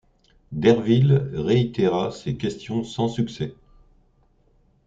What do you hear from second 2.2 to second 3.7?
questions sans succès.